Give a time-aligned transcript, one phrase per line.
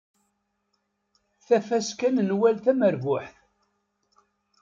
[1.47, 3.35] Tafaska n Nwal tamerbuḥt.